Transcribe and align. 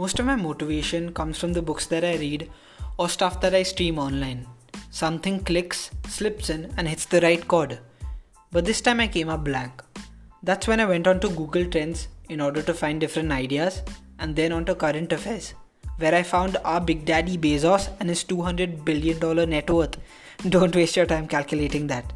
Most 0.00 0.18
of 0.18 0.24
my 0.24 0.34
motivation 0.34 1.12
comes 1.12 1.38
from 1.38 1.52
the 1.52 1.60
books 1.60 1.84
that 1.88 2.04
I 2.06 2.16
read 2.16 2.50
or 2.96 3.06
stuff 3.06 3.38
that 3.42 3.54
I 3.54 3.62
stream 3.62 3.98
online. 3.98 4.46
Something 4.90 5.40
clicks, 5.44 5.90
slips 6.08 6.48
in, 6.48 6.72
and 6.78 6.88
hits 6.88 7.04
the 7.04 7.20
right 7.20 7.46
chord. 7.46 7.80
But 8.50 8.64
this 8.64 8.80
time 8.80 9.00
I 9.00 9.08
came 9.08 9.28
up 9.28 9.44
blank. 9.44 9.82
That's 10.42 10.66
when 10.66 10.80
I 10.80 10.86
went 10.86 11.06
on 11.06 11.20
to 11.20 11.28
Google 11.28 11.66
Trends 11.66 12.08
in 12.30 12.40
order 12.40 12.62
to 12.62 12.72
find 12.72 12.98
different 12.98 13.30
ideas 13.30 13.82
and 14.18 14.34
then 14.34 14.52
onto 14.52 14.74
current 14.74 15.12
affairs, 15.12 15.52
where 15.98 16.14
I 16.14 16.22
found 16.22 16.56
our 16.64 16.80
Big 16.80 17.04
Daddy 17.04 17.36
Bezos 17.36 17.90
and 18.00 18.08
his 18.08 18.24
$200 18.24 18.86
billion 18.86 19.50
net 19.50 19.68
worth. 19.68 19.98
Don't 20.48 20.74
waste 20.74 20.96
your 20.96 21.04
time 21.04 21.28
calculating 21.28 21.88
that. 21.88 22.10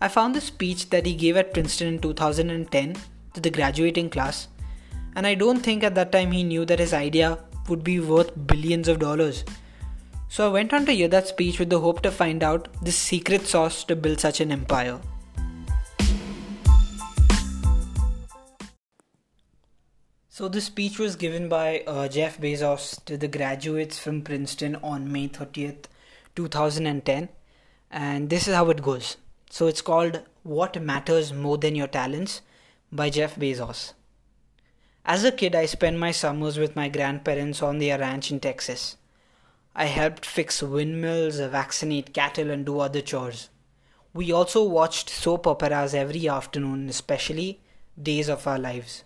I 0.00 0.06
found 0.06 0.36
the 0.36 0.40
speech 0.40 0.88
that 0.90 1.04
he 1.04 1.16
gave 1.16 1.36
at 1.36 1.52
Princeton 1.52 1.94
in 1.94 1.98
2010 1.98 2.94
to 3.32 3.40
the 3.40 3.50
graduating 3.50 4.10
class, 4.10 4.46
and 5.16 5.26
I 5.26 5.34
don't 5.34 5.60
think 5.60 5.84
at 5.84 5.94
that 5.94 6.12
time 6.12 6.32
he 6.32 6.42
knew 6.42 6.64
that 6.64 6.78
his 6.78 6.92
idea 6.92 7.38
would 7.68 7.84
be 7.84 8.00
worth 8.00 8.32
billions 8.46 8.88
of 8.88 8.98
dollars. 8.98 9.44
So 10.28 10.48
I 10.48 10.52
went 10.52 10.72
on 10.74 10.84
to 10.86 10.92
hear 10.92 11.08
that 11.08 11.28
speech 11.28 11.58
with 11.58 11.70
the 11.70 11.80
hope 11.80 12.02
to 12.02 12.10
find 12.10 12.42
out 12.42 12.68
the 12.82 12.92
secret 12.92 13.46
sauce 13.46 13.84
to 13.84 13.94
build 13.94 14.20
such 14.20 14.40
an 14.40 14.50
empire. 14.50 15.00
So 20.28 20.48
the 20.48 20.60
speech 20.60 20.98
was 20.98 21.14
given 21.14 21.48
by 21.48 21.84
uh, 21.86 22.08
Jeff 22.08 22.40
Bezos 22.40 23.04
to 23.04 23.16
the 23.16 23.28
graduates 23.28 24.00
from 24.00 24.22
Princeton 24.22 24.74
on 24.82 25.12
May 25.12 25.28
30th, 25.28 25.84
2010, 26.34 27.28
and 27.92 28.28
this 28.28 28.48
is 28.48 28.54
how 28.56 28.68
it 28.70 28.82
goes. 28.82 29.16
So 29.48 29.68
it's 29.68 29.80
called 29.80 30.22
What 30.42 30.82
Matters 30.82 31.32
More 31.32 31.56
Than 31.56 31.76
Your 31.76 31.86
Talents 31.86 32.40
by 32.90 33.10
Jeff 33.10 33.36
Bezos. 33.36 33.92
As 35.04 35.22
a 35.22 35.32
kid, 35.32 35.54
I 35.54 35.66
spent 35.66 35.98
my 35.98 36.12
summers 36.12 36.58
with 36.58 36.74
my 36.74 36.88
grandparents 36.88 37.62
on 37.62 37.78
their 37.78 37.98
ranch 37.98 38.30
in 38.30 38.40
Texas. 38.40 38.96
I 39.74 39.86
helped 39.86 40.24
fix 40.24 40.62
windmills, 40.62 41.38
vaccinate 41.38 42.14
cattle, 42.14 42.50
and 42.50 42.64
do 42.64 42.80
other 42.80 43.02
chores. 43.02 43.50
We 44.12 44.32
also 44.32 44.64
watched 44.64 45.10
soap 45.10 45.46
operas 45.46 45.94
every 45.94 46.28
afternoon, 46.28 46.88
especially 46.88 47.60
days 48.00 48.28
of 48.28 48.46
our 48.46 48.58
lives. 48.58 49.04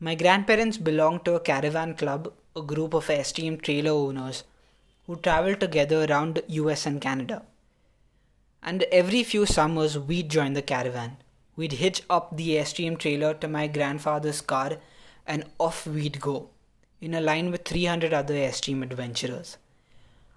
My 0.00 0.14
grandparents 0.14 0.78
belonged 0.78 1.24
to 1.26 1.34
a 1.34 1.40
caravan 1.40 1.94
club, 1.94 2.32
a 2.56 2.62
group 2.62 2.94
of 2.94 3.08
Airstream 3.08 3.60
trailer 3.60 3.90
owners 3.90 4.44
who 5.06 5.16
traveled 5.16 5.60
together 5.60 6.06
around 6.08 6.42
US 6.48 6.86
and 6.86 7.00
Canada 7.00 7.42
and 8.64 8.84
every 8.84 9.22
few 9.22 9.44
summers 9.44 9.98
we'd 9.98 10.30
join 10.30 10.54
the 10.54 10.62
caravan. 10.62 11.18
We'd 11.54 11.74
hitch 11.74 12.02
up 12.08 12.36
the 12.36 12.56
Airstream 12.56 12.98
trailer 12.98 13.34
to 13.34 13.46
my 13.46 13.66
grandfather's 13.66 14.40
car 14.40 14.78
and 15.26 15.44
off 15.58 15.86
we'd 15.86 16.20
go, 16.20 16.50
in 17.00 17.14
a 17.14 17.20
line 17.20 17.50
with 17.50 17.64
300 17.64 18.12
other 18.12 18.34
Airstream 18.34 18.82
adventurers. 18.82 19.56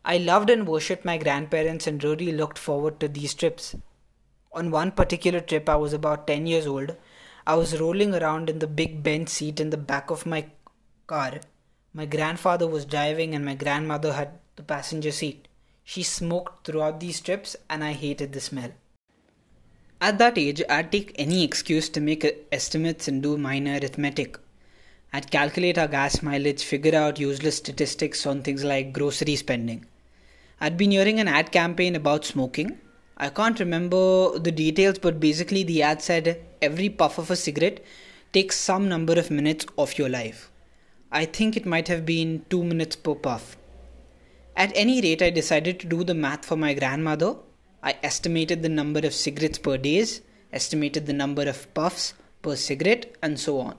I 0.05 0.17
loved 0.17 0.49
and 0.49 0.67
worshipped 0.67 1.03
my 1.03 1.17
grandparents 1.17 1.87
and 1.87 2.03
really 2.03 2.31
looked 2.31 2.57
forward 2.57 2.99
to 2.99 3.07
these 3.07 3.33
trips. 3.33 3.75
On 4.53 4.71
one 4.71 4.91
particular 4.91 5.41
trip, 5.41 5.67
I 5.67 5.75
was 5.75 5.93
about 5.93 6.27
10 6.27 6.47
years 6.47 6.65
old. 6.65 6.95
I 7.45 7.55
was 7.55 7.79
rolling 7.79 8.15
around 8.15 8.49
in 8.49 8.59
the 8.59 8.67
big 8.67 9.03
bench 9.03 9.29
seat 9.29 9.59
in 9.59 9.69
the 9.69 9.77
back 9.77 10.09
of 10.09 10.25
my 10.25 10.45
car. 11.07 11.41
My 11.93 12.05
grandfather 12.05 12.67
was 12.67 12.85
driving 12.85 13.35
and 13.35 13.43
my 13.43 13.55
grandmother 13.55 14.13
had 14.13 14.39
the 14.55 14.63
passenger 14.63 15.11
seat. 15.11 15.47
She 15.83 16.03
smoked 16.03 16.65
throughout 16.65 16.99
these 16.99 17.21
trips, 17.21 17.55
and 17.69 17.81
I 17.81 17.93
hated 17.93 18.33
the 18.33 18.41
smell. 18.41 18.71
At 20.01 20.17
that 20.17 20.37
age, 20.37 20.61
I'd 20.69 20.91
take 20.91 21.15
any 21.15 21.43
excuse 21.43 21.87
to 21.89 22.01
make 22.01 22.47
estimates 22.51 23.07
and 23.07 23.23
do 23.23 23.37
minor 23.37 23.79
arithmetic. 23.79 24.37
I'd 25.17 25.31
calculate 25.31 25.79
our 25.79 25.87
gas 25.87 26.21
mileage, 26.21 26.63
figure 26.63 26.95
out 26.95 27.19
useless 27.19 27.57
statistics 27.57 28.27
on 28.27 28.43
things 28.43 28.63
like 28.63 28.93
grocery 28.93 29.35
spending. 29.35 29.87
I'd 30.61 30.77
been 30.77 30.91
hearing 30.91 31.19
an 31.19 31.27
ad 31.27 31.51
campaign 31.51 31.95
about 31.95 32.23
smoking. 32.23 32.77
I 33.17 33.29
can't 33.29 33.59
remember 33.59 34.37
the 34.37 34.51
details, 34.51 34.99
but 34.99 35.19
basically, 35.19 35.63
the 35.63 35.81
ad 35.81 36.03
said 36.03 36.45
every 36.61 36.89
puff 36.89 37.17
of 37.17 37.31
a 37.31 37.35
cigarette 37.35 37.83
takes 38.31 38.59
some 38.59 38.87
number 38.87 39.13
of 39.13 39.31
minutes 39.31 39.65
of 39.75 39.97
your 39.97 40.07
life. 40.07 40.51
I 41.11 41.25
think 41.25 41.57
it 41.57 41.65
might 41.65 41.87
have 41.87 42.05
been 42.05 42.45
two 42.51 42.63
minutes 42.63 42.95
per 42.95 43.15
puff. 43.15 43.57
At 44.55 44.71
any 44.75 45.01
rate, 45.01 45.23
I 45.23 45.31
decided 45.31 45.79
to 45.79 45.87
do 45.87 46.03
the 46.03 46.13
math 46.13 46.45
for 46.45 46.57
my 46.57 46.75
grandmother. 46.75 47.37
I 47.81 47.95
estimated 48.03 48.61
the 48.61 48.69
number 48.69 48.99
of 48.99 49.15
cigarettes 49.15 49.57
per 49.57 49.77
days, 49.77 50.21
estimated 50.53 51.07
the 51.07 51.13
number 51.13 51.49
of 51.49 51.73
puffs 51.73 52.13
per 52.43 52.55
cigarette, 52.55 53.15
and 53.23 53.39
so 53.39 53.59
on. 53.61 53.77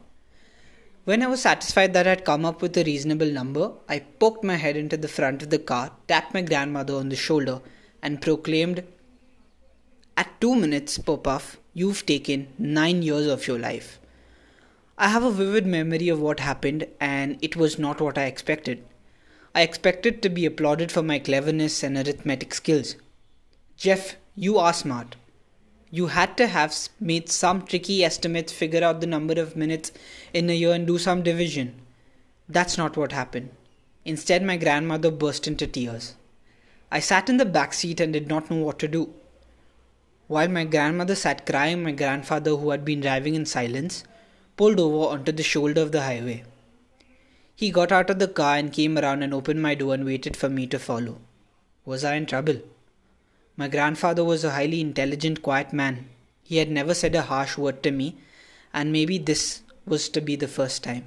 When 1.08 1.22
I 1.22 1.26
was 1.26 1.40
satisfied 1.40 1.94
that 1.94 2.06
I'd 2.06 2.26
come 2.26 2.44
up 2.44 2.60
with 2.60 2.76
a 2.76 2.84
reasonable 2.84 3.30
number, 3.30 3.72
I 3.88 4.00
poked 4.00 4.44
my 4.44 4.56
head 4.56 4.76
into 4.76 4.98
the 4.98 5.08
front 5.08 5.42
of 5.42 5.48
the 5.48 5.58
car, 5.58 5.92
tapped 6.06 6.34
my 6.34 6.42
grandmother 6.42 6.96
on 6.96 7.08
the 7.08 7.16
shoulder, 7.16 7.62
and 8.02 8.20
proclaimed, 8.20 8.84
At 10.18 10.38
two 10.38 10.54
minutes 10.54 10.98
per 10.98 11.16
puff, 11.16 11.56
you've 11.72 12.04
taken 12.04 12.48
nine 12.58 13.00
years 13.00 13.26
of 13.26 13.46
your 13.46 13.58
life. 13.58 13.98
I 14.98 15.08
have 15.08 15.24
a 15.24 15.30
vivid 15.30 15.64
memory 15.64 16.10
of 16.10 16.20
what 16.20 16.40
happened, 16.40 16.86
and 17.00 17.38
it 17.40 17.56
was 17.56 17.78
not 17.78 18.02
what 18.02 18.18
I 18.18 18.24
expected. 18.24 18.84
I 19.54 19.62
expected 19.62 20.20
to 20.20 20.28
be 20.28 20.44
applauded 20.44 20.92
for 20.92 21.02
my 21.02 21.20
cleverness 21.20 21.82
and 21.82 21.96
arithmetic 21.96 22.52
skills. 22.52 22.96
Jeff, 23.78 24.16
you 24.34 24.58
are 24.58 24.74
smart. 24.74 25.16
You 25.90 26.08
had 26.08 26.36
to 26.36 26.46
have 26.46 26.76
made 27.00 27.28
some 27.30 27.62
tricky 27.62 28.04
estimates, 28.04 28.52
figure 28.52 28.84
out 28.84 29.00
the 29.00 29.06
number 29.06 29.40
of 29.40 29.56
minutes 29.56 29.90
in 30.34 30.50
a 30.50 30.54
year, 30.54 30.74
and 30.74 30.86
do 30.86 30.98
some 30.98 31.22
division. 31.22 31.80
That's 32.48 32.76
not 32.76 32.96
what 32.96 33.12
happened. 33.12 33.50
Instead, 34.04 34.42
my 34.42 34.56
grandmother 34.56 35.10
burst 35.10 35.46
into 35.46 35.66
tears. 35.66 36.14
I 36.90 37.00
sat 37.00 37.28
in 37.28 37.36
the 37.36 37.44
back 37.44 37.74
seat 37.74 38.00
and 38.00 38.12
did 38.12 38.28
not 38.28 38.50
know 38.50 38.56
what 38.56 38.78
to 38.80 38.88
do. 38.88 39.12
While 40.26 40.48
my 40.48 40.64
grandmother 40.64 41.14
sat 41.14 41.46
crying, 41.46 41.82
my 41.82 41.92
grandfather, 41.92 42.56
who 42.56 42.70
had 42.70 42.84
been 42.84 43.00
driving 43.00 43.34
in 43.34 43.46
silence, 43.46 44.04
pulled 44.56 44.78
over 44.78 45.12
onto 45.14 45.32
the 45.32 45.42
shoulder 45.42 45.80
of 45.80 45.92
the 45.92 46.02
highway. 46.02 46.44
He 47.56 47.70
got 47.70 47.92
out 47.92 48.10
of 48.10 48.18
the 48.18 48.28
car 48.28 48.56
and 48.56 48.72
came 48.72 48.98
around 48.98 49.22
and 49.22 49.34
opened 49.34 49.62
my 49.62 49.74
door 49.74 49.94
and 49.94 50.04
waited 50.04 50.36
for 50.36 50.48
me 50.48 50.66
to 50.68 50.78
follow. 50.78 51.18
Was 51.84 52.04
I 52.04 52.14
in 52.14 52.26
trouble? 52.26 52.60
My 53.58 53.66
grandfather 53.66 54.24
was 54.24 54.44
a 54.44 54.52
highly 54.52 54.80
intelligent, 54.80 55.42
quiet 55.42 55.72
man. 55.72 56.08
He 56.44 56.58
had 56.58 56.70
never 56.70 56.94
said 56.94 57.16
a 57.16 57.22
harsh 57.22 57.58
word 57.58 57.82
to 57.82 57.90
me, 57.90 58.14
and 58.72 58.92
maybe 58.92 59.18
this 59.18 59.62
was 59.84 60.08
to 60.10 60.20
be 60.20 60.36
the 60.36 60.46
first 60.46 60.84
time. 60.84 61.06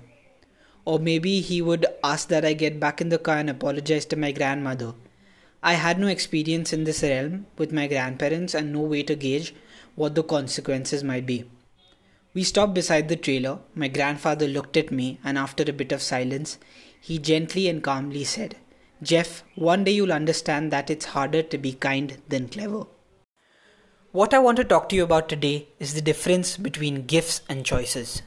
Or 0.84 1.00
maybe 1.00 1.40
he 1.40 1.62
would 1.62 1.86
ask 2.04 2.28
that 2.28 2.44
I 2.44 2.52
get 2.52 2.78
back 2.78 3.00
in 3.00 3.08
the 3.08 3.18
car 3.18 3.38
and 3.38 3.50
apologize 3.50 4.04
to 4.08 4.18
my 4.18 4.34
grandmother. 4.34 4.96
I 5.64 5.76
had 5.76 5.98
no 5.98 6.08
experience 6.08 6.74
in 6.74 6.84
this 6.84 7.04
realm 7.04 7.46
with 7.58 7.72
my 7.72 7.88
grandparents 7.88 8.54
and 8.54 8.74
no 8.74 8.82
way 8.82 9.04
to 9.04 9.16
gauge 9.16 9.56
what 9.96 10.16
the 10.16 10.24
consequences 10.24 11.06
might 11.06 11.26
be. 11.26 11.46
We 12.34 12.44
stopped 12.44 12.74
beside 12.74 13.08
the 13.08 13.16
trailer. 13.16 13.60
My 13.76 13.88
grandfather 13.88 14.48
looked 14.48 14.76
at 14.76 14.92
me, 14.92 15.20
and 15.24 15.38
after 15.38 15.64
a 15.64 15.72
bit 15.72 15.94
of 15.94 16.02
silence, 16.02 16.58
he 17.00 17.18
gently 17.18 17.70
and 17.70 17.82
calmly 17.82 18.26
said, 18.26 18.58
Jeff, 19.04 19.44
one 19.56 19.84
day 19.84 19.92
you'll 19.92 20.14
understand 20.14 20.72
that 20.72 20.92
it's 20.92 21.06
harder 21.06 21.42
to 21.42 21.58
be 21.58 21.74
kind 21.74 22.18
than 22.30 22.48
clever. 22.48 22.86
What 24.12 24.34
I 24.34 24.40
want 24.40 24.58
to 24.58 24.64
talk 24.64 24.90
to 24.90 24.96
you 24.96 25.04
about 25.04 25.28
today 25.28 25.70
is 25.80 25.94
the 25.94 26.02
difference 26.02 26.58
between 26.58 27.08
gifts 27.08 27.42
and 27.50 27.66
choices. 27.66 28.22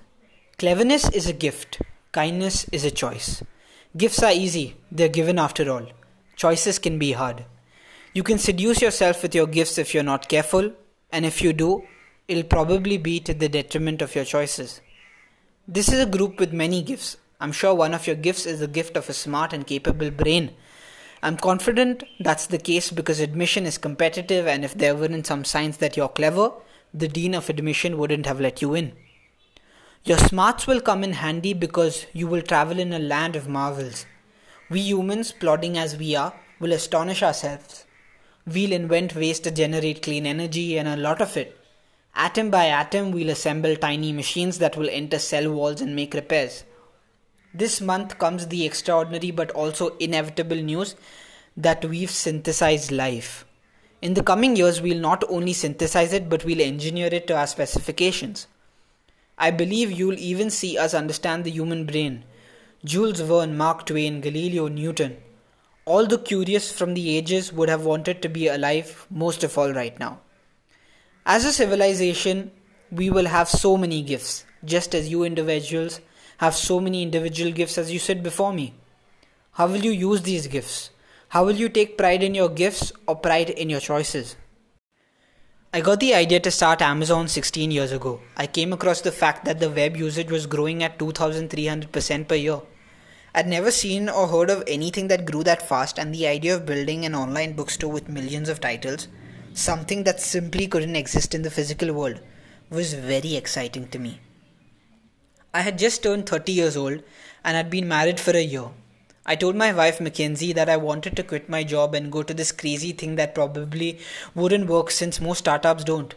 Cleverness 0.58 1.08
is 1.10 1.28
a 1.28 1.32
gift, 1.32 1.80
kindness 2.10 2.66
is 2.72 2.84
a 2.84 2.90
choice. 2.90 3.42
Gifts 3.96 4.22
are 4.22 4.32
easy, 4.32 4.76
they're 4.90 5.08
given 5.08 5.38
after 5.38 5.70
all. 5.70 5.86
Choices 6.34 6.80
can 6.80 6.98
be 6.98 7.12
hard. 7.12 7.44
You 8.12 8.24
can 8.24 8.38
seduce 8.38 8.82
yourself 8.82 9.22
with 9.22 9.34
your 9.34 9.46
gifts 9.46 9.78
if 9.78 9.94
you're 9.94 10.02
not 10.02 10.28
careful, 10.28 10.72
and 11.12 11.24
if 11.24 11.40
you 11.42 11.52
do, 11.52 11.84
it'll 12.26 12.42
probably 12.42 12.96
be 12.98 13.20
to 13.20 13.34
the 13.34 13.48
detriment 13.48 14.02
of 14.02 14.14
your 14.16 14.24
choices. 14.24 14.80
This 15.68 15.88
is 15.92 16.00
a 16.00 16.06
group 16.06 16.40
with 16.40 16.52
many 16.52 16.82
gifts. 16.82 17.16
I'm 17.40 17.52
sure 17.52 17.74
one 17.74 17.94
of 17.94 18.06
your 18.06 18.16
gifts 18.16 18.46
is 18.46 18.60
the 18.60 18.68
gift 18.68 18.96
of 18.96 19.08
a 19.08 19.12
smart 19.12 19.52
and 19.52 19.66
capable 19.66 20.10
brain. 20.10 20.54
I'm 21.22 21.36
confident 21.36 22.04
that's 22.20 22.46
the 22.46 22.58
case 22.58 22.90
because 22.90 23.18
admission 23.18 23.66
is 23.66 23.78
competitive, 23.78 24.46
and 24.46 24.64
if 24.64 24.74
there 24.74 24.94
weren't 24.94 25.26
some 25.26 25.44
signs 25.44 25.78
that 25.78 25.96
you're 25.96 26.08
clever, 26.08 26.52
the 26.92 27.08
dean 27.08 27.34
of 27.34 27.50
admission 27.50 27.98
wouldn't 27.98 28.26
have 28.26 28.40
let 28.40 28.62
you 28.62 28.74
in. 28.74 28.92
Your 30.04 30.18
smarts 30.18 30.66
will 30.66 30.80
come 30.80 31.02
in 31.02 31.14
handy 31.14 31.54
because 31.54 32.06
you 32.12 32.26
will 32.26 32.42
travel 32.42 32.78
in 32.78 32.92
a 32.92 32.98
land 32.98 33.36
of 33.36 33.48
marvels. 33.48 34.04
We 34.68 34.80
humans, 34.80 35.32
plodding 35.32 35.78
as 35.78 35.96
we 35.96 36.14
are, 36.14 36.34
will 36.60 36.72
astonish 36.72 37.22
ourselves. 37.22 37.86
We'll 38.46 38.72
invent 38.72 39.14
ways 39.14 39.40
to 39.40 39.50
generate 39.50 40.02
clean 40.02 40.26
energy 40.26 40.76
and 40.76 40.86
a 40.86 40.96
lot 40.96 41.22
of 41.22 41.36
it. 41.38 41.58
Atom 42.14 42.50
by 42.50 42.66
atom, 42.66 43.12
we'll 43.12 43.30
assemble 43.30 43.76
tiny 43.76 44.12
machines 44.12 44.58
that 44.58 44.76
will 44.76 44.90
enter 44.90 45.18
cell 45.18 45.50
walls 45.50 45.80
and 45.80 45.96
make 45.96 46.12
repairs. 46.12 46.64
This 47.54 47.80
month 47.80 48.18
comes 48.18 48.48
the 48.48 48.66
extraordinary 48.66 49.30
but 49.30 49.52
also 49.52 49.96
inevitable 49.98 50.56
news 50.56 50.96
that 51.56 51.84
we've 51.84 52.10
synthesized 52.10 52.90
life. 52.90 53.46
In 54.02 54.14
the 54.14 54.24
coming 54.24 54.56
years, 54.56 54.82
we'll 54.82 54.98
not 54.98 55.22
only 55.28 55.52
synthesize 55.52 56.12
it 56.12 56.28
but 56.28 56.44
we'll 56.44 56.60
engineer 56.60 57.06
it 57.12 57.28
to 57.28 57.36
our 57.36 57.46
specifications. 57.46 58.48
I 59.38 59.52
believe 59.52 59.92
you'll 59.92 60.18
even 60.18 60.50
see 60.50 60.76
us 60.76 60.94
understand 60.94 61.44
the 61.44 61.50
human 61.52 61.86
brain. 61.86 62.24
Jules 62.84 63.20
Verne, 63.20 63.56
Mark 63.56 63.86
Twain, 63.86 64.20
Galileo, 64.20 64.66
Newton. 64.66 65.16
All 65.84 66.06
the 66.06 66.18
curious 66.18 66.72
from 66.72 66.94
the 66.94 67.16
ages 67.16 67.52
would 67.52 67.68
have 67.68 67.84
wanted 67.84 68.20
to 68.22 68.28
be 68.28 68.48
alive 68.48 69.06
most 69.10 69.44
of 69.44 69.56
all 69.56 69.72
right 69.72 69.96
now. 70.00 70.18
As 71.24 71.44
a 71.44 71.52
civilization, 71.52 72.50
we 72.90 73.10
will 73.10 73.26
have 73.26 73.48
so 73.48 73.76
many 73.76 74.02
gifts, 74.02 74.44
just 74.64 74.94
as 74.94 75.08
you 75.08 75.22
individuals 75.22 76.00
have 76.38 76.54
so 76.54 76.80
many 76.80 77.02
individual 77.02 77.52
gifts 77.52 77.78
as 77.78 77.92
you 77.92 77.98
said 77.98 78.22
before 78.22 78.52
me. 78.52 78.74
How 79.52 79.66
will 79.66 79.84
you 79.84 79.92
use 79.92 80.22
these 80.22 80.46
gifts? 80.46 80.90
How 81.28 81.44
will 81.44 81.56
you 81.56 81.68
take 81.68 81.98
pride 81.98 82.22
in 82.22 82.34
your 82.34 82.48
gifts 82.48 82.92
or 83.06 83.16
pride 83.16 83.50
in 83.50 83.70
your 83.70 83.80
choices? 83.80 84.36
I 85.72 85.80
got 85.80 85.98
the 85.98 86.14
idea 86.14 86.38
to 86.38 86.50
start 86.52 86.80
Amazon 86.82 87.26
16 87.26 87.72
years 87.72 87.90
ago. 87.90 88.20
I 88.36 88.46
came 88.46 88.72
across 88.72 89.00
the 89.00 89.10
fact 89.10 89.44
that 89.44 89.58
the 89.58 89.68
web 89.68 89.96
usage 89.96 90.30
was 90.30 90.46
growing 90.46 90.84
at 90.84 91.00
2300% 91.00 92.28
per 92.28 92.36
year. 92.36 92.60
I'd 93.34 93.48
never 93.48 93.72
seen 93.72 94.08
or 94.08 94.28
heard 94.28 94.50
of 94.50 94.62
anything 94.68 95.08
that 95.08 95.26
grew 95.26 95.42
that 95.42 95.68
fast, 95.68 95.98
and 95.98 96.14
the 96.14 96.28
idea 96.28 96.54
of 96.54 96.64
building 96.64 97.04
an 97.04 97.16
online 97.16 97.54
bookstore 97.54 97.90
with 97.90 98.08
millions 98.08 98.48
of 98.48 98.60
titles, 98.60 99.08
something 99.52 100.04
that 100.04 100.20
simply 100.20 100.68
couldn't 100.68 100.94
exist 100.94 101.34
in 101.34 101.42
the 101.42 101.50
physical 101.50 101.92
world, 101.92 102.20
was 102.70 102.94
very 102.94 103.34
exciting 103.34 103.88
to 103.88 103.98
me. 103.98 104.20
I 105.56 105.60
had 105.60 105.78
just 105.78 106.02
turned 106.02 106.28
30 106.28 106.50
years 106.50 106.76
old 106.76 107.04
and 107.44 107.56
had 107.56 107.70
been 107.70 107.86
married 107.86 108.18
for 108.18 108.32
a 108.32 108.42
year. 108.42 108.70
I 109.24 109.36
told 109.36 109.54
my 109.54 109.72
wife 109.72 110.00
Mackenzie 110.00 110.52
that 110.52 110.68
I 110.68 110.76
wanted 110.76 111.14
to 111.14 111.22
quit 111.22 111.48
my 111.48 111.62
job 111.62 111.94
and 111.94 112.10
go 112.10 112.24
to 112.24 112.34
this 112.34 112.50
crazy 112.50 112.90
thing 112.90 113.14
that 113.14 113.36
probably 113.36 114.00
wouldn't 114.34 114.68
work 114.68 114.90
since 114.90 115.20
most 115.20 115.38
startups 115.38 115.84
don't, 115.84 116.16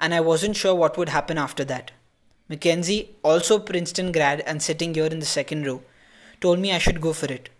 and 0.00 0.14
I 0.14 0.20
wasn't 0.20 0.56
sure 0.56 0.74
what 0.74 0.96
would 0.96 1.10
happen 1.10 1.36
after 1.36 1.66
that. 1.66 1.90
Mackenzie, 2.48 3.10
also 3.22 3.58
Princeton 3.58 4.10
grad 4.10 4.40
and 4.46 4.62
sitting 4.62 4.94
here 4.94 5.04
in 5.04 5.20
the 5.20 5.26
second 5.26 5.66
row, 5.66 5.82
told 6.40 6.58
me 6.58 6.72
I 6.72 6.78
should 6.78 7.02
go 7.02 7.12
for 7.12 7.26
it. 7.26 7.50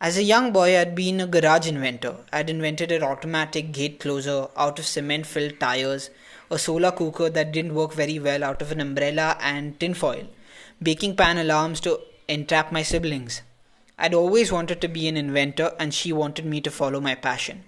As 0.00 0.18
a 0.18 0.24
young 0.24 0.52
boy, 0.52 0.76
I'd 0.76 0.96
been 0.96 1.20
a 1.20 1.28
garage 1.28 1.68
inventor. 1.68 2.16
I'd 2.32 2.50
invented 2.50 2.90
an 2.90 3.04
automatic 3.04 3.70
gate 3.70 4.00
closer 4.00 4.48
out 4.56 4.80
of 4.80 4.84
cement 4.84 5.26
filled 5.26 5.60
tires, 5.60 6.10
a 6.50 6.58
solar 6.58 6.90
cooker 6.90 7.30
that 7.30 7.52
didn't 7.52 7.74
work 7.74 7.94
very 7.94 8.18
well 8.18 8.42
out 8.42 8.60
of 8.60 8.72
an 8.72 8.80
umbrella 8.80 9.38
and 9.40 9.78
tinfoil, 9.78 10.26
baking 10.82 11.16
pan 11.16 11.38
alarms 11.38 11.80
to 11.80 12.00
entrap 12.28 12.70
my 12.70 12.82
siblings. 12.82 13.42
I'd 13.98 14.14
always 14.14 14.52
wanted 14.52 14.80
to 14.82 14.88
be 14.88 15.08
an 15.08 15.16
inventor, 15.16 15.72
and 15.78 15.94
she 15.94 16.12
wanted 16.12 16.44
me 16.44 16.60
to 16.60 16.70
follow 16.70 17.00
my 17.00 17.14
passion. 17.14 17.64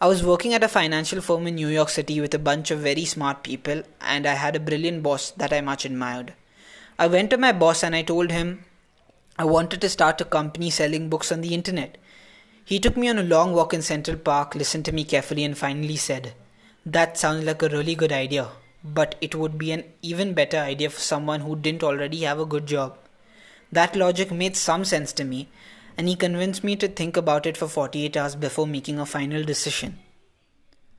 I 0.00 0.06
was 0.06 0.24
working 0.24 0.54
at 0.54 0.64
a 0.64 0.68
financial 0.68 1.20
firm 1.20 1.46
in 1.46 1.56
New 1.56 1.68
York 1.68 1.90
City 1.90 2.18
with 2.22 2.32
a 2.32 2.38
bunch 2.38 2.70
of 2.70 2.78
very 2.80 3.04
smart 3.04 3.42
people, 3.42 3.82
and 4.00 4.26
I 4.26 4.34
had 4.34 4.56
a 4.56 4.60
brilliant 4.60 5.02
boss 5.02 5.32
that 5.32 5.52
I 5.52 5.60
much 5.60 5.84
admired. 5.84 6.32
I 6.98 7.06
went 7.06 7.28
to 7.30 7.36
my 7.36 7.52
boss 7.52 7.82
and 7.82 7.94
I 7.94 8.02
told 8.02 8.30
him 8.30 8.64
I 9.38 9.44
wanted 9.44 9.82
to 9.82 9.90
start 9.90 10.20
a 10.22 10.24
company 10.24 10.70
selling 10.70 11.10
books 11.10 11.30
on 11.30 11.42
the 11.42 11.52
internet. 11.52 11.98
He 12.64 12.78
took 12.78 12.96
me 12.96 13.08
on 13.10 13.18
a 13.18 13.22
long 13.22 13.52
walk 13.52 13.74
in 13.74 13.82
Central 13.82 14.16
Park, 14.16 14.54
listened 14.54 14.86
to 14.86 14.92
me 14.92 15.04
carefully, 15.04 15.44
and 15.44 15.56
finally 15.56 15.96
said, 15.96 16.32
That 16.86 17.18
sounds 17.18 17.44
like 17.44 17.62
a 17.62 17.68
really 17.68 17.94
good 17.94 18.12
idea, 18.12 18.48
but 18.82 19.14
it 19.20 19.34
would 19.34 19.58
be 19.58 19.72
an 19.72 19.84
even 20.02 20.34
better 20.34 20.58
idea 20.58 20.90
for 20.90 21.00
someone 21.00 21.40
who 21.40 21.56
didn't 21.56 21.82
already 21.82 22.20
have 22.22 22.40
a 22.40 22.46
good 22.46 22.66
job. 22.66 22.96
That 23.72 23.94
logic 23.94 24.30
made 24.30 24.56
some 24.56 24.84
sense 24.84 25.12
to 25.14 25.24
me, 25.24 25.48
and 25.96 26.08
he 26.08 26.16
convinced 26.16 26.64
me 26.64 26.76
to 26.76 26.88
think 26.88 27.16
about 27.16 27.46
it 27.46 27.56
for 27.56 27.68
48 27.68 28.16
hours 28.16 28.34
before 28.34 28.66
making 28.66 28.98
a 28.98 29.06
final 29.06 29.44
decision. 29.44 29.98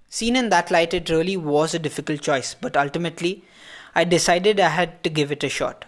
Seen 0.09 0.35
in 0.35 0.49
that 0.49 0.71
light, 0.71 0.93
it 0.93 1.09
really 1.09 1.37
was 1.37 1.73
a 1.73 1.79
difficult 1.79 2.21
choice, 2.21 2.53
but 2.53 2.77
ultimately, 2.77 3.43
I 3.95 4.03
decided 4.03 4.59
I 4.59 4.69
had 4.69 5.03
to 5.03 5.09
give 5.09 5.31
it 5.31 5.43
a 5.43 5.49
shot. 5.49 5.85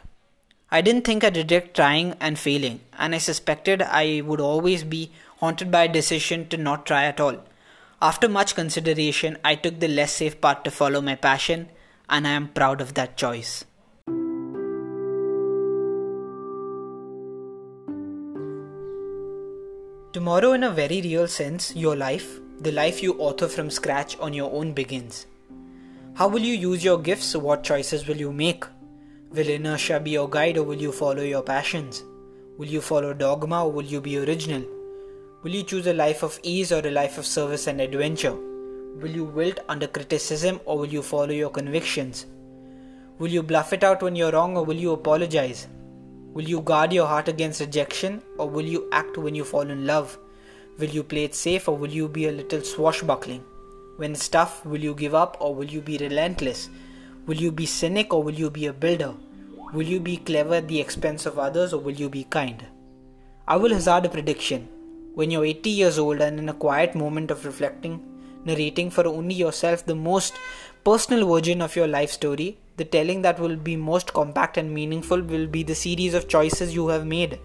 I 0.72 0.82
didn't 0.82 1.06
think 1.06 1.24
I'd 1.24 1.38
regret 1.38 1.74
trying 1.74 2.16
and 2.20 2.40
failing, 2.40 2.80
and 2.98 3.14
I 3.14 3.20
suspected 3.20 3.82
I 3.82 4.22
would 4.26 4.42
always 4.42 4.84
be 4.84 5.12
haunted 5.38 5.70
by 5.70 5.84
a 5.84 5.92
decision 5.92 6.48
to 6.50 6.58
not 6.58 6.86
try 6.86 7.04
at 7.04 7.20
all. 7.20 7.38
After 8.02 8.28
much 8.28 8.56
consideration, 8.56 9.38
I 9.44 9.56
took 9.56 9.80
the 9.80 9.88
less 9.88 10.14
safe 10.14 10.42
path 10.42 10.64
to 10.64 10.72
follow 10.72 11.00
my 11.00 11.16
passion, 11.16 11.70
and 12.10 12.28
I 12.28 12.32
am 12.32 12.50
proud 12.50 12.82
of 12.82 12.94
that 12.96 13.18
choice. 13.18 13.66
Tomorrow, 20.14 20.54
in 20.54 20.64
a 20.64 20.70
very 20.70 21.02
real 21.02 21.28
sense, 21.28 21.76
your 21.76 21.96
life, 21.96 22.40
the 22.60 22.72
life 22.72 23.02
you 23.02 23.14
author 23.16 23.48
from 23.48 23.72
scratch 23.72 24.18
on 24.20 24.32
your 24.32 24.52
own, 24.54 24.72
begins. 24.72 25.26
How 26.14 26.28
will 26.28 26.42
you 26.42 26.54
use 26.54 26.84
your 26.84 27.00
gifts? 27.00 27.36
What 27.36 27.64
choices 27.64 28.08
will 28.08 28.18
you 28.18 28.32
make? 28.32 28.64
Will 29.32 29.50
inertia 29.50 30.00
be 30.00 30.12
your 30.12 30.30
guide 30.30 30.60
or 30.60 30.64
will 30.64 30.80
you 30.80 30.92
follow 30.92 31.24
your 31.24 31.42
passions? 31.42 32.04
Will 32.60 32.68
you 32.68 32.82
follow 32.82 33.14
dogma 33.14 33.66
or 33.66 33.72
will 33.72 33.86
you 33.86 34.00
be 34.00 34.20
original? 34.20 34.64
Will 35.42 35.56
you 35.56 35.64
choose 35.64 35.88
a 35.88 35.94
life 35.94 36.22
of 36.22 36.40
ease 36.44 36.72
or 36.72 36.86
a 36.86 36.92
life 36.92 37.18
of 37.18 37.26
service 37.26 37.66
and 37.66 37.82
adventure? 37.82 38.38
Will 39.02 39.12
you 39.12 39.26
wilt 39.26 39.60
under 39.68 39.88
criticism 39.88 40.60
or 40.66 40.78
will 40.78 40.88
you 40.88 41.02
follow 41.02 41.32
your 41.32 41.50
convictions? 41.50 42.26
Will 43.18 43.30
you 43.30 43.44
bluff 43.44 43.74
it 43.74 43.84
out 43.84 44.02
when 44.04 44.16
you're 44.16 44.32
wrong 44.32 44.56
or 44.56 44.64
will 44.64 44.76
you 44.76 44.92
apologize? 44.92 45.68
Will 46.34 46.44
you 46.44 46.62
guard 46.62 46.94
your 46.94 47.08
heart 47.08 47.28
against 47.28 47.60
rejection 47.60 48.22
or 48.38 48.50
will 48.50 48.66
you 48.66 48.88
act 48.92 49.18
when 49.18 49.36
you 49.36 49.44
fall 49.44 49.62
in 49.70 49.86
love? 49.88 50.18
Will 50.78 50.90
you 50.90 51.04
play 51.04 51.24
it 51.24 51.36
safe 51.36 51.68
or 51.68 51.76
will 51.76 51.90
you 51.92 52.08
be 52.08 52.28
a 52.28 52.32
little 52.32 52.62
swashbuckling? 52.62 53.44
When 53.98 54.12
it's 54.12 54.30
tough, 54.30 54.66
will 54.66 54.82
you 54.82 54.94
give 54.94 55.16
up 55.16 55.38
or 55.40 55.54
will 55.54 55.66
you 55.66 55.82
be 55.82 55.98
relentless? 55.98 56.70
Will 57.26 57.38
you 57.38 57.52
be 57.52 57.66
cynic 57.66 58.14
or 58.14 58.24
will 58.24 58.34
you 58.34 58.50
be 58.50 58.68
a 58.68 58.74
builder? 58.74 59.14
Will 59.74 59.88
you 59.88 60.00
be 60.00 60.18
clever 60.18 60.56
at 60.56 60.68
the 60.68 60.80
expense 60.80 61.26
of 61.26 61.40
others 61.40 61.74
or 61.74 61.80
will 61.80 61.94
you 61.94 62.10
be 62.10 62.26
kind? 62.26 62.66
I 63.48 63.58
will 63.58 63.74
hazard 63.74 64.06
a 64.06 64.10
prediction. 64.10 64.68
When 65.16 65.32
you're 65.32 65.46
80 65.46 65.70
years 65.70 66.00
old 66.00 66.22
and 66.22 66.40
in 66.40 66.50
a 66.50 66.54
quiet 66.54 66.96
moment 66.96 67.32
of 67.32 67.46
reflecting, 67.46 68.13
narrating 68.46 68.90
for 68.90 69.08
only 69.08 69.36
yourself 69.36 69.86
the 69.86 69.96
most 69.96 70.34
personal 70.84 71.28
version 71.28 71.62
of 71.62 71.76
your 71.76 71.88
life 71.88 72.12
story, 72.12 72.58
the 72.78 72.86
telling 72.86 73.22
that 73.22 73.40
will 73.40 73.56
be 73.56 73.76
most 73.76 74.14
compact 74.14 74.58
and 74.58 74.74
meaningful 74.74 75.22
will 75.22 75.48
be 75.48 75.64
the 75.64 75.76
series 75.76 76.14
of 76.14 76.28
choices 76.28 76.76
you 76.76 76.88
have 76.88 77.06
made. 77.06 77.40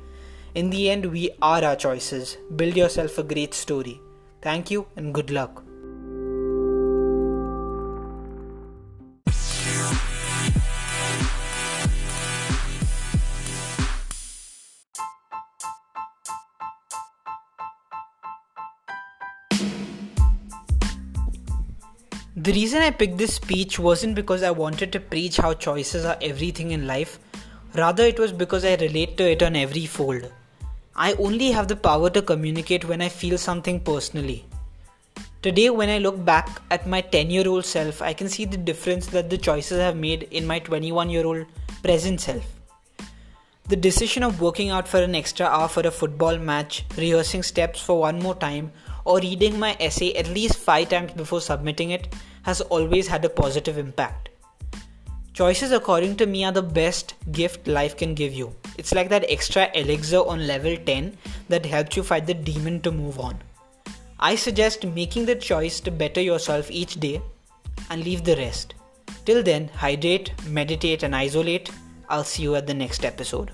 In 0.54 0.70
the 0.70 0.90
end, 0.90 1.06
we 1.06 1.30
are 1.42 1.62
our 1.62 1.76
choices. 1.76 2.36
Build 2.56 2.76
yourself 2.76 3.18
a 3.18 3.22
great 3.22 3.54
story. 3.54 4.00
Thank 4.40 4.70
you 4.70 4.86
and 4.96 5.12
good 5.14 5.30
luck. 5.30 5.68
The 22.48 22.55
reason 22.55 22.81
I 22.81 22.93
picked 22.93 23.19
this 23.19 23.34
speech 23.34 23.78
wasn't 23.78 24.14
because 24.14 24.43
I 24.43 24.50
wanted 24.52 24.90
to 24.93 25.00
preach 25.00 25.36
how 25.36 25.52
choices 25.52 26.06
are 26.06 26.17
everything 26.22 26.70
in 26.70 26.86
life, 26.86 27.19
rather, 27.74 28.02
it 28.05 28.19
was 28.19 28.32
because 28.32 28.64
I 28.64 28.76
relate 28.76 29.19
to 29.19 29.31
it 29.31 29.43
on 29.43 29.55
every 29.55 29.84
fold. 29.84 30.32
I 30.96 31.12
only 31.24 31.50
have 31.50 31.69
the 31.69 31.76
power 31.76 32.08
to 32.08 32.22
communicate 32.22 32.86
when 32.86 33.02
I 33.02 33.10
feel 33.10 33.36
something 33.36 33.81
personally. 33.81 34.46
Today, 35.43 35.69
when 35.69 35.90
I 35.90 35.98
look 35.98 36.24
back 36.24 36.62
at 36.70 36.86
my 36.86 37.02
10 37.02 37.28
year 37.28 37.46
old 37.46 37.67
self, 37.67 38.00
I 38.00 38.14
can 38.14 38.31
see 38.31 38.46
the 38.46 38.56
difference 38.56 39.08
that 39.08 39.28
the 39.28 39.36
choices 39.36 39.78
have 39.78 39.96
made 39.96 40.22
in 40.31 40.46
my 40.46 40.58
21 40.58 41.10
year 41.10 41.26
old 41.26 41.44
present 41.82 42.22
self. 42.22 42.46
The 43.69 43.76
decision 43.76 44.22
of 44.22 44.40
working 44.40 44.70
out 44.70 44.88
for 44.88 45.02
an 45.02 45.14
extra 45.14 45.44
hour 45.44 45.69
for 45.69 45.86
a 45.86 45.90
football 45.90 46.38
match, 46.38 46.86
rehearsing 46.96 47.43
steps 47.43 47.82
for 47.82 48.00
one 48.00 48.19
more 48.19 48.34
time, 48.34 48.72
or 49.05 49.19
reading 49.19 49.58
my 49.58 49.76
essay 49.78 50.14
at 50.14 50.28
least 50.28 50.56
five 50.56 50.88
times 50.88 51.12
before 51.12 51.43
submitting 51.43 51.90
it 51.90 52.08
has 52.48 52.62
always 52.62 53.06
had 53.06 53.24
a 53.26 53.28
positive 53.28 53.76
impact. 53.76 54.31
Choices, 55.34 55.70
according 55.70 56.17
to 56.17 56.24
me, 56.24 56.44
are 56.46 56.52
the 56.52 56.62
best 56.62 57.12
gift 57.31 57.69
life 57.69 57.94
can 57.94 58.14
give 58.14 58.32
you. 58.32 58.55
It's 58.78 58.94
like 58.94 59.10
that 59.10 59.26
extra 59.28 59.70
elixir 59.74 60.22
on 60.26 60.46
level 60.46 60.74
10 60.86 61.19
that 61.50 61.67
helps 61.67 61.94
you 61.94 62.02
fight 62.02 62.26
the 62.26 62.32
demon 62.32 62.81
to 62.81 62.90
move 62.90 63.20
on. 63.20 63.38
I 64.19 64.34
suggest 64.34 64.86
making 64.86 65.26
the 65.26 65.36
choice 65.36 65.78
to 65.81 65.90
better 65.90 66.22
yourself 66.22 66.70
each 66.70 66.98
day 66.98 67.20
and 67.90 68.02
leave 68.02 68.24
the 68.24 68.36
rest. 68.36 68.74
Till 69.26 69.43
then, 69.43 69.69
hydrate, 69.69 70.32
meditate, 70.46 71.02
and 71.02 71.14
isolate. 71.14 71.70
I'll 72.08 72.24
see 72.24 72.44
you 72.44 72.55
at 72.55 72.67
the 72.67 72.72
next 72.72 73.05
episode. 73.05 73.52